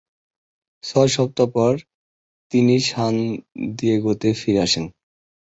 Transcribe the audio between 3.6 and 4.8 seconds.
দিয়েগোতে ফিরে